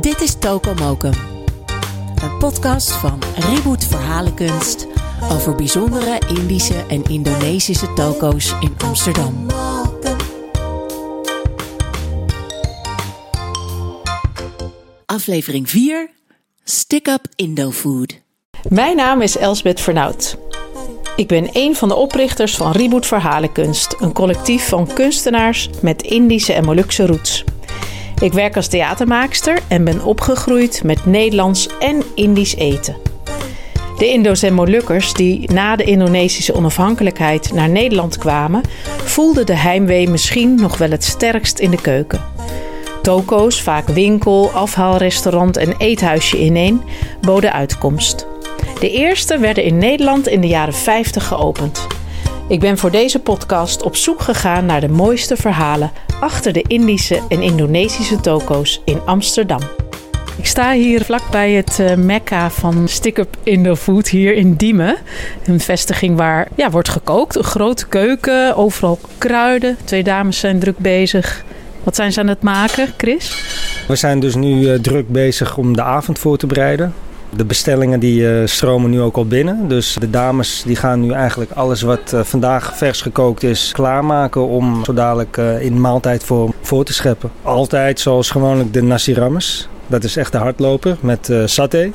[0.00, 1.12] Dit is Tokomokum,
[2.22, 4.86] een podcast van Reboot Verhalenkunst
[5.30, 9.46] over bijzondere Indische en Indonesische toko's in Amsterdam.
[15.06, 16.10] Aflevering 4:
[16.64, 18.20] Stick Up Indo Food.
[18.68, 20.38] Mijn naam is Elsbeth Vernout.
[21.16, 26.52] Ik ben een van de oprichters van Reboot Verhalenkunst, een collectief van kunstenaars met Indische
[26.52, 27.44] en Molukse roots.
[28.20, 32.96] Ik werk als theatermaakster en ben opgegroeid met Nederlands en Indisch eten.
[33.98, 38.62] De Indo's en Molukkers die na de Indonesische onafhankelijkheid naar Nederland kwamen,
[39.04, 42.20] voelden de heimwee misschien nog wel het sterkst in de keuken.
[43.02, 46.82] Toko's, vaak winkel, afhaalrestaurant en eethuisje ineen,
[47.20, 48.26] boden uitkomst.
[48.80, 51.86] De eerste werden in Nederland in de jaren 50 geopend.
[52.48, 55.92] Ik ben voor deze podcast op zoek gegaan naar de mooiste verhalen
[56.22, 59.60] achter de Indische en Indonesische toko's in Amsterdam.
[60.38, 64.96] Ik sta hier vlakbij het uh, mekka van Stick Up Indo Food hier in Diemen.
[65.46, 67.36] Een vestiging waar ja, wordt gekookt.
[67.36, 69.76] Een grote keuken, overal kruiden.
[69.84, 71.44] Twee dames zijn druk bezig.
[71.82, 73.42] Wat zijn ze aan het maken, Chris?
[73.88, 76.94] We zijn dus nu uh, druk bezig om de avond voor te bereiden.
[77.36, 79.68] De bestellingen die uh, stromen nu ook al binnen.
[79.68, 84.48] Dus de dames die gaan nu eigenlijk alles wat uh, vandaag vers gekookt is klaarmaken
[84.48, 87.30] om zo dadelijk uh, in maaltijdvorm voor te scheppen.
[87.42, 89.68] Altijd zoals gewoonlijk de nasi rames.
[89.86, 91.90] Dat is echt de hardloper met saté.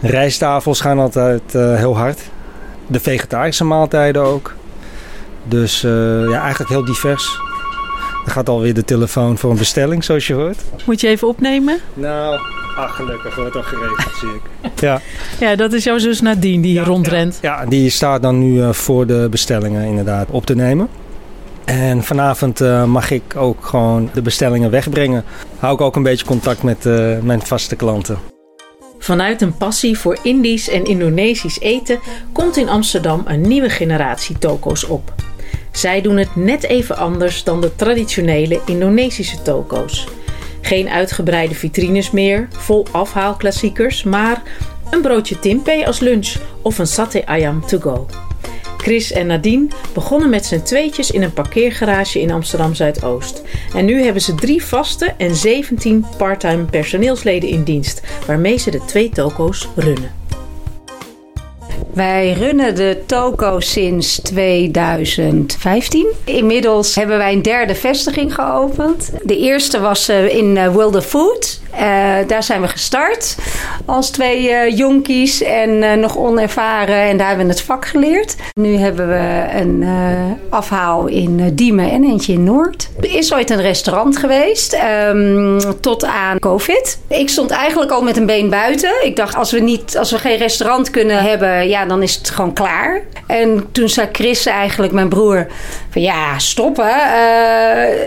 [0.00, 2.20] Rijsttafels gaan altijd heel hard.
[2.86, 4.54] De vegetarische maaltijden ook.
[5.44, 7.38] Dus ja, eigenlijk heel divers.
[8.24, 10.58] Er gaat alweer de telefoon voor een bestelling, zoals je hoort.
[10.84, 11.78] Moet je even opnemen?
[11.94, 12.40] Nou,
[12.78, 14.40] ach gelukkig wordt al geregeld, zie ik.
[14.80, 15.00] Ja.
[15.40, 17.38] ja, dat is jouw zus Nadine die ja, rondrent.
[17.42, 20.88] Ja, ja, die staat dan nu uh, voor de bestellingen inderdaad op te nemen.
[21.64, 25.24] En vanavond uh, mag ik ook gewoon de bestellingen wegbrengen.
[25.58, 28.18] Hou ik ook een beetje contact met uh, mijn vaste klanten.
[28.98, 31.98] Vanuit een passie voor Indisch en Indonesisch eten
[32.32, 35.14] komt in Amsterdam een nieuwe generatie toko's op.
[35.72, 40.06] Zij doen het net even anders dan de traditionele Indonesische toko's.
[40.68, 44.42] Geen uitgebreide vitrines meer, vol afhaalklassiekers, maar
[44.90, 48.06] een broodje tempeh als lunch of een satay ayam to go.
[48.76, 53.42] Chris en Nadine begonnen met z'n tweetjes in een parkeergarage in Amsterdam Zuidoost.
[53.74, 58.84] En nu hebben ze drie vaste en 17 parttime personeelsleden in dienst, waarmee ze de
[58.84, 60.17] twee toko's runnen.
[61.98, 66.06] Wij runnen de toko sinds 2015.
[66.24, 69.10] Inmiddels hebben wij een derde vestiging geopend.
[69.22, 71.60] De eerste was in Wilder Food.
[71.72, 71.80] Uh,
[72.26, 73.36] daar zijn we gestart
[73.84, 77.02] als twee jonkies en nog onervaren.
[77.02, 78.36] En daar hebben we het vak geleerd.
[78.54, 79.84] Nu hebben we een
[80.48, 82.88] afhaal in Diemen en eentje in Noord.
[83.00, 84.78] Er is ooit een restaurant geweest
[85.08, 86.98] um, tot aan COVID.
[87.08, 89.04] Ik stond eigenlijk al met een been buiten.
[89.04, 92.30] Ik dacht, als we, niet, als we geen restaurant kunnen hebben, ja, dan is het
[92.30, 93.02] gewoon klaar.
[93.26, 95.46] En toen zei Chris eigenlijk, mijn broer,
[95.90, 96.90] van ja, stoppen.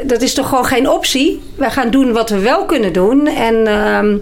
[0.03, 1.41] dat is toch gewoon geen optie.
[1.55, 3.27] Wij gaan doen wat we wel kunnen doen.
[3.27, 4.19] En uh,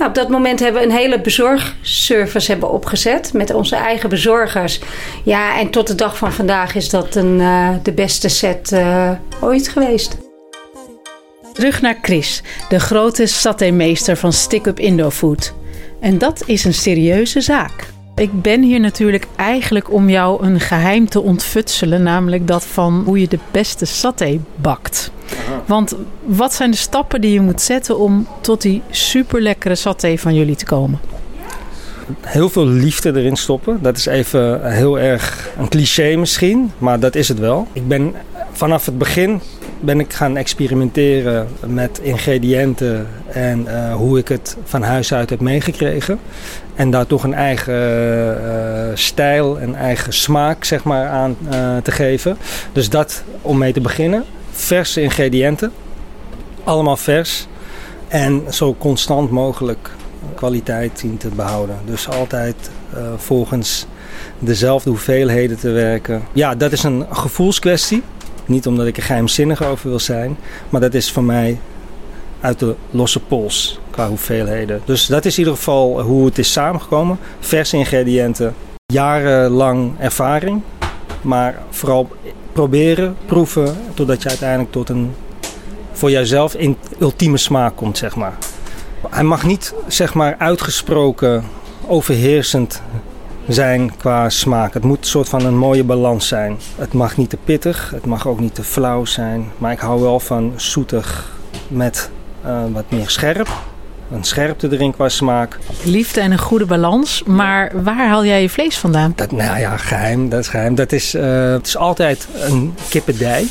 [0.00, 4.80] nou, op dat moment hebben we een hele bezorgservice hebben opgezet met onze eigen bezorgers.
[5.24, 9.10] Ja, en tot de dag van vandaag is dat een, uh, de beste set uh,
[9.40, 10.16] ooit geweest.
[11.52, 15.54] Terug naar Chris, de grote satémeester van Stick Up Indo Food.
[16.00, 17.92] En dat is een serieuze zaak.
[18.14, 23.20] Ik ben hier natuurlijk eigenlijk om jou een geheim te ontfutselen, namelijk dat van hoe
[23.20, 25.10] je de beste saté bakt.
[25.70, 25.94] Want
[26.24, 30.34] wat zijn de stappen die je moet zetten om tot die super lekkere saté van
[30.34, 31.00] jullie te komen?
[32.20, 33.78] Heel veel liefde erin stoppen.
[33.82, 37.66] Dat is even heel erg een cliché misschien, maar dat is het wel.
[37.72, 38.14] Ik ben
[38.52, 39.40] vanaf het begin
[39.80, 45.40] ben ik gaan experimenteren met ingrediënten en uh, hoe ik het van huis uit heb
[45.40, 46.18] meegekregen.
[46.74, 47.74] En daar toch een eigen
[48.44, 52.36] uh, stijl en eigen smaak zeg maar, aan uh, te geven.
[52.72, 54.24] Dus dat om mee te beginnen.
[54.50, 55.72] Verse ingrediënten.
[56.64, 57.46] Allemaal vers.
[58.08, 59.90] En zo constant mogelijk
[60.34, 61.76] kwaliteit zien te behouden.
[61.84, 62.70] Dus altijd
[63.16, 63.86] volgens
[64.38, 66.22] dezelfde hoeveelheden te werken.
[66.32, 68.02] Ja, dat is een gevoelskwestie.
[68.46, 70.36] Niet omdat ik er geheimzinnig over wil zijn,
[70.68, 71.58] maar dat is voor mij
[72.40, 74.80] uit de losse pols qua hoeveelheden.
[74.84, 77.18] Dus dat is in ieder geval hoe het is samengekomen.
[77.40, 78.54] Verse ingrediënten,
[78.86, 80.62] jarenlang ervaring,
[81.22, 82.08] maar vooral
[82.52, 85.14] proberen, proeven, totdat je uiteindelijk tot een
[85.92, 88.38] voor jouzelf in ultieme smaak komt, zeg maar.
[89.08, 91.44] Hij mag niet, zeg maar, uitgesproken
[91.86, 92.82] overheersend
[93.48, 94.74] zijn qua smaak.
[94.74, 96.56] Het moet een soort van een mooie balans zijn.
[96.76, 99.52] Het mag niet te pittig, het mag ook niet te flauw zijn.
[99.58, 101.32] Maar ik hou wel van zoetig,
[101.68, 102.10] met
[102.46, 103.48] uh, wat meer scherp.
[104.12, 105.58] Een scherpte erin qua smaak.
[105.84, 107.22] Liefde en een goede balans.
[107.22, 109.12] Maar waar haal jij je vlees vandaan?
[109.16, 110.28] Dat, nou ja, geheim.
[110.28, 110.74] Dat is geheim.
[110.74, 113.46] Dat is, uh, het is altijd een kippendij.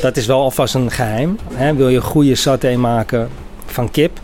[0.00, 1.38] Dat is wel alvast een geheim.
[1.54, 1.74] Hè?
[1.74, 3.28] Wil je goede saté maken
[3.66, 4.20] van kip,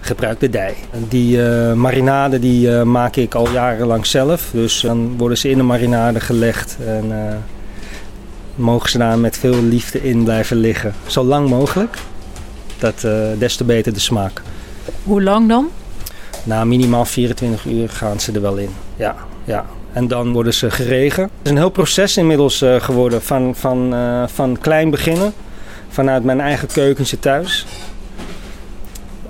[0.00, 0.74] gebruik de dij.
[1.08, 4.48] Die uh, marinade die, uh, maak ik al jarenlang zelf.
[4.52, 6.76] Dus dan worden ze in de marinade gelegd.
[6.86, 7.12] En
[8.54, 10.94] mogen ze daar met veel liefde in blijven liggen.
[11.06, 11.96] Zo lang mogelijk.
[12.84, 13.00] Dat,
[13.38, 14.42] des te beter de smaak.
[15.02, 15.68] Hoe lang dan?
[16.42, 18.70] Na minimaal 24 uur gaan ze er wel in.
[18.96, 19.14] Ja,
[19.44, 19.64] ja.
[19.92, 21.22] En dan worden ze geregen.
[21.22, 23.22] Het is een heel proces inmiddels geworden.
[23.22, 23.94] Van, van,
[24.28, 25.32] van klein beginnen.
[25.88, 27.66] Vanuit mijn eigen keukentje thuis.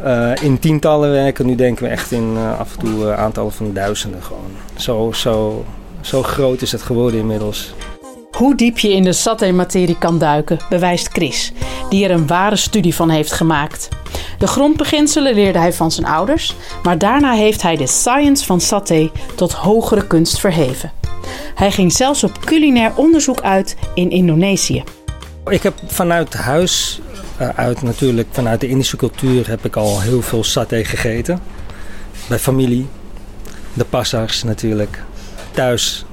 [0.05, 1.47] Uh, in tientallen werken.
[1.47, 4.51] Nu denken we echt in uh, af en toe uh, aantallen van duizenden gewoon.
[4.77, 5.65] Zo, zo,
[6.01, 7.75] zo groot is het geworden inmiddels.
[8.31, 11.53] Hoe diep je in de saté-materie kan duiken, bewijst Chris,
[11.89, 13.89] die er een ware studie van heeft gemaakt.
[14.39, 19.11] De grondbeginselen leerde hij van zijn ouders, maar daarna heeft hij de science van saté
[19.35, 20.93] tot hogere kunst verheven.
[21.55, 24.85] Hij ging zelfs op culinair onderzoek uit in Indonesië.
[25.47, 27.01] Ik heb vanuit huis
[27.41, 31.41] uh, uit natuurlijk vanuit de Indische cultuur heb ik al heel veel saté gegeten.
[32.29, 32.87] Bij familie,
[33.73, 35.03] de passars natuurlijk,
[35.51, 36.05] thuis.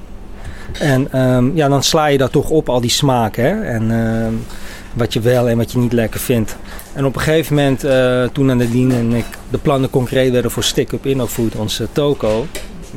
[0.78, 3.44] En um, ja, dan sla je dat toch op, al die smaken.
[3.44, 3.62] Hè?
[3.64, 4.26] En uh,
[4.94, 6.56] wat je wel en wat je niet lekker vindt.
[6.92, 10.64] En op een gegeven moment, uh, toen Nadine en ik de plannen concreet werden voor
[10.64, 12.46] Stick Up InnoFood, onze toko,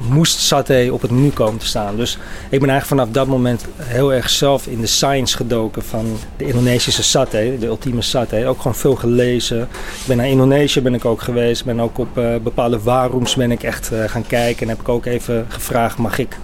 [0.09, 1.95] moest saté op het menu komen te staan.
[1.95, 2.17] Dus
[2.49, 6.45] ik ben eigenlijk vanaf dat moment heel erg zelf in de science gedoken van de
[6.45, 8.47] Indonesische saté, de ultieme saté.
[8.47, 9.61] Ook gewoon veel gelezen.
[9.61, 11.65] Ik ben naar Indonesië ben ik ook geweest.
[11.65, 14.61] Ben ook op uh, bepaalde waaroms ben ik echt gaan kijken.
[14.61, 16.37] En heb ik ook even gevraagd, mag ik,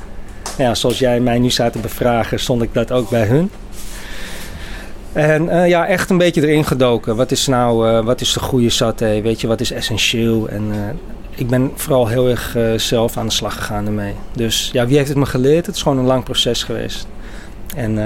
[0.57, 3.51] nou ja, zoals jij mij nu staat te bevragen, stond ik dat ook bij hun.
[5.13, 7.15] En uh, ja, echt een beetje erin gedoken.
[7.15, 9.21] Wat is nou, uh, wat is de goede saté?
[9.21, 10.49] Weet je, wat is essentieel?
[10.49, 10.77] En uh,
[11.35, 14.13] ik ben vooral heel erg zelf aan de slag gegaan ermee.
[14.35, 15.65] Dus ja, wie heeft het me geleerd?
[15.65, 17.07] Het is gewoon een lang proces geweest.
[17.75, 17.99] En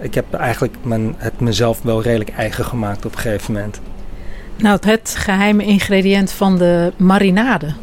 [0.00, 3.80] ik heb eigenlijk mijn, het mezelf wel redelijk eigen gemaakt op een gegeven moment.
[4.56, 7.74] Nou, het geheime ingrediënt van de marinade.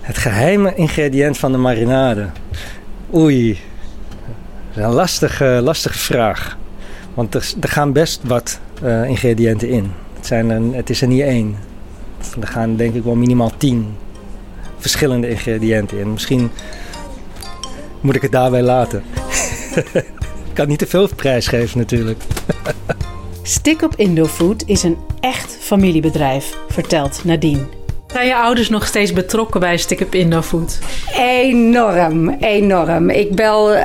[0.00, 2.26] Het geheime ingrediënt van de marinade.
[3.14, 3.58] Oei,
[4.68, 6.58] dat is een lastige, lastige vraag.
[7.14, 9.90] Want er, gaan best wat uh, ingrediënten in.
[10.16, 11.56] Het, zijn er, het is er niet één.
[12.40, 13.94] Er gaan denk ik wel minimaal tien
[14.78, 16.12] verschillende ingrediënten in.
[16.12, 16.50] Misschien
[18.00, 19.02] moet ik het daarbij laten.
[19.94, 22.22] ik kan niet te veel prijs geven natuurlijk.
[23.42, 27.79] Stick Up Indofood is een echt familiebedrijf, vertelt Nadine.
[28.12, 30.78] Zijn je ouders nog steeds betrokken bij Stick Up Indofood?
[31.18, 33.10] Enorm, enorm.
[33.10, 33.82] Ik bel uh,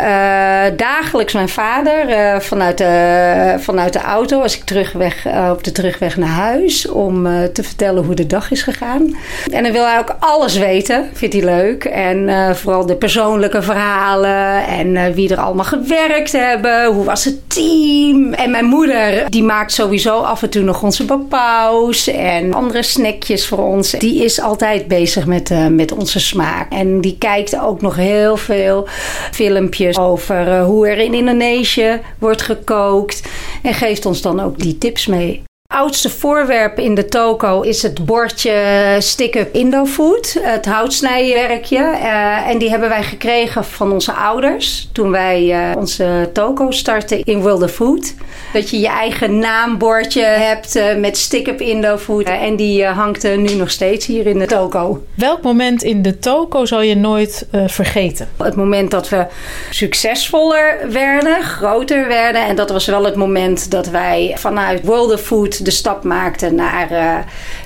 [0.77, 5.71] dagelijks mijn vader uh, vanuit, de, vanuit de auto als ik terugweg, uh, op de
[5.71, 7.23] terugweg naar huis om
[7.53, 9.17] te vertellen hoe de dag is gegaan.
[9.51, 11.83] En dan wil hij ook alles weten, vindt hij leuk.
[11.83, 18.33] En vooral de persoonlijke verhalen en wie er allemaal gewerkt hebben, hoe was het team.
[18.33, 23.47] En mijn moeder, die maakt sowieso af en toe nog onze papaus en andere snackjes
[23.47, 23.91] voor ons.
[24.23, 26.71] Is altijd bezig met, uh, met onze smaak.
[26.71, 28.87] En die kijkt ook nog heel veel
[29.31, 33.21] filmpjes over uh, hoe er in Indonesië wordt gekookt.
[33.61, 38.05] En geeft ons dan ook die tips mee oudste voorwerp in de toko is het
[38.05, 40.37] bordje Stick-up Indofood.
[40.41, 41.77] Het houtsnijwerkje.
[41.77, 47.23] Uh, en die hebben wij gekregen van onze ouders toen wij uh, onze toko startten
[47.23, 48.13] in Wilder Food.
[48.53, 52.23] Dat je je eigen naambordje hebt uh, met Stick-up Indofood.
[52.23, 55.03] en die hangt nu nog steeds hier in de toko.
[55.13, 58.27] Welk moment in de toko zal je nooit vergeten?
[58.37, 59.25] Het moment dat we
[59.69, 62.45] succesvoller werden, groter werden.
[62.45, 66.91] En dat was wel het moment dat wij vanuit Wilder Food de stap maakte naar,
[66.91, 67.17] uh,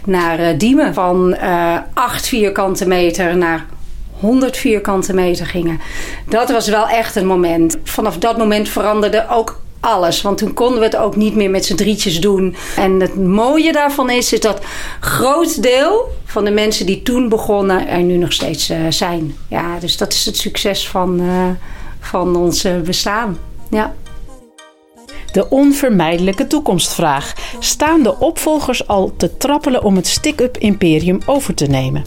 [0.06, 0.94] naar uh, Diemen.
[0.94, 3.66] Van uh, 8 vierkante meter naar
[4.12, 5.80] 100 vierkante meter gingen.
[6.28, 7.78] Dat was wel echt een moment.
[7.84, 10.22] Vanaf dat moment veranderde ook alles.
[10.22, 12.56] Want toen konden we het ook niet meer met z'n drietjes doen.
[12.76, 14.62] En het mooie daarvan is, is dat
[15.00, 19.36] groot deel van de mensen die toen begonnen er nu nog steeds zijn.
[19.48, 21.22] Ja, dus dat is het succes van,
[22.00, 23.38] van ons bestaan.
[23.70, 23.94] Ja.
[25.32, 27.34] De onvermijdelijke toekomstvraag.
[27.60, 32.04] Staan de opvolgers al te trappelen om het stick-up imperium over te nemen?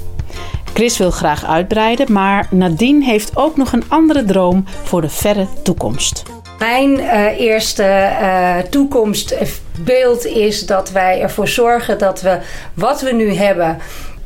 [0.74, 5.46] Chris wil graag uitbreiden, maar Nadine heeft ook nog een andere droom voor de verre
[5.62, 6.22] toekomst.
[6.58, 12.38] Mijn uh, eerste uh, toekomstbeeld is dat wij ervoor zorgen dat we
[12.74, 13.78] wat we nu hebben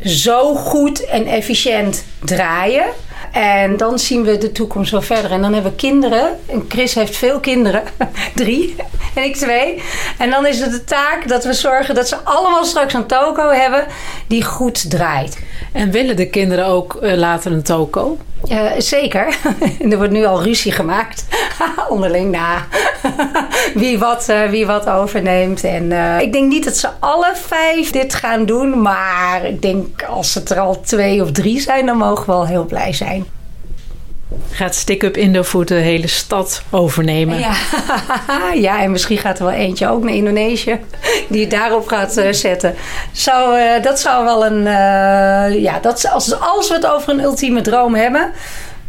[0.04, 2.84] zo goed en efficiënt draaien
[3.36, 5.30] En dan zien we de toekomst wel verder.
[5.30, 6.38] En dan hebben we kinderen.
[6.46, 7.82] En Chris heeft veel kinderen.
[8.34, 8.76] Drie.
[9.14, 9.82] En ik twee.
[10.18, 13.50] En dan is het de taak dat we zorgen dat ze allemaal straks een toko
[13.50, 13.86] hebben
[14.26, 15.38] die goed draait.
[15.72, 18.18] En willen de kinderen ook eh, later een toko?
[18.50, 19.36] Uh, zeker.
[19.90, 21.26] er wordt nu al ruzie gemaakt.
[21.88, 22.66] Onderling na.
[23.74, 25.64] wie, wat, uh, wie wat overneemt.
[25.64, 28.82] En ik denk niet dat ze alle vijf dit gaan doen.
[28.82, 32.46] Maar ik denk als het er al twee of drie zijn, dan mogen we wel
[32.46, 33.26] heel blij zijn.
[34.50, 37.38] Gaat Stick Up Indofood de hele stad overnemen?
[37.38, 37.54] Ja.
[38.68, 40.80] ja, en misschien gaat er wel eentje ook naar Indonesië.
[41.28, 42.74] Die het daarop gaat uh, zetten.
[43.12, 44.58] Zou, uh, dat zou wel een...
[44.58, 48.32] Uh, ja, dat, als, als we het over een ultieme droom hebben...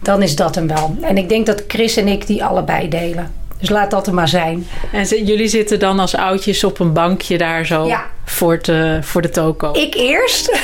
[0.01, 0.95] dan is dat hem wel.
[1.01, 3.31] En ik denk dat Chris en ik die allebei delen.
[3.59, 4.67] Dus laat dat er maar zijn.
[4.91, 8.05] En jullie zitten dan als oudjes op een bankje daar zo ja.
[8.25, 9.71] voor, te, voor de toko?
[9.71, 10.59] Ik eerst.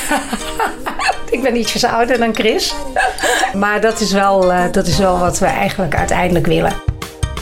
[1.35, 2.73] ik ben ietsjes ouder dan Chris.
[3.53, 6.73] maar dat is, wel, uh, dat is wel wat we eigenlijk uiteindelijk willen.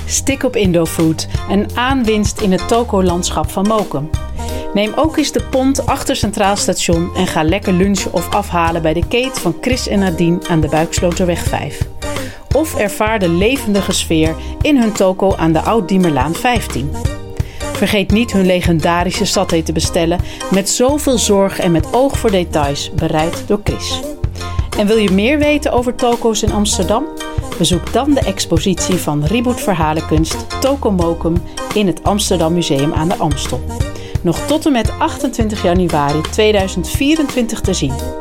[0.06, 4.10] Stik op Indofood, een aanwinst in het toko-landschap van Mokum.
[4.74, 8.94] Neem ook eens de pont achter Centraal Station en ga lekker lunchen of afhalen bij
[8.94, 11.80] de kate van Chris en Nadine aan de Buiksloterweg 5
[12.54, 16.92] of ervaar de levendige sfeer in hun toko aan de Oud-Diemerlaan 15.
[17.74, 20.20] Vergeet niet hun legendarische saté te bestellen
[20.52, 24.00] met zoveel zorg en met oog voor details, bereid door Chris.
[24.78, 27.06] En wil je meer weten over toko's in Amsterdam?
[27.58, 31.36] Bezoek dan de expositie van Reboot Verhalenkunst Toko Mokum
[31.74, 33.62] in het Amsterdam Museum aan de Amstel.
[34.22, 38.21] Nog tot en met 28 januari 2024 te zien.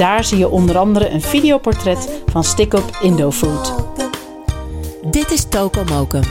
[0.00, 3.74] Daar zie je onder andere een videoportret van Stick-Up Indofood.
[5.10, 6.22] Dit is Toko Mokum.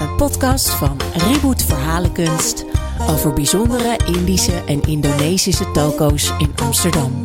[0.00, 2.64] Een podcast van Reboot Verhalenkunst
[3.10, 7.24] over bijzondere Indische en Indonesische toko's in Amsterdam.